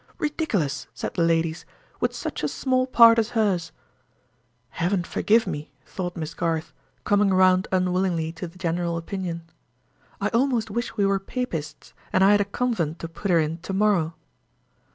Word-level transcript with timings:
"Ridiculous!" 0.17 0.87
said 0.95 1.13
the 1.13 1.21
ladies, 1.21 1.63
"with 1.99 2.15
such 2.15 2.41
a 2.41 2.47
small 2.47 2.87
part 2.87 3.19
as 3.19 3.29
hers." 3.37 3.71
"Heaven 4.69 5.03
forgive 5.03 5.45
me!" 5.45 5.69
thought 5.85 6.17
Miss. 6.17 6.33
Garth, 6.33 6.73
coming 7.03 7.31
round 7.31 7.67
unwillingly 7.71 8.31
to 8.31 8.47
the 8.47 8.57
general 8.57 8.97
opinion. 8.97 9.43
"I 10.19 10.29
almost 10.29 10.71
wish 10.71 10.97
we 10.97 11.05
were 11.05 11.19
Papists, 11.19 11.93
and 12.11 12.23
I 12.23 12.31
had 12.31 12.41
a 12.41 12.45
convent 12.45 12.97
to 12.97 13.07
put 13.07 13.29
her 13.29 13.37
in 13.39 13.59
to 13.59 13.73
morrow." 13.73 14.15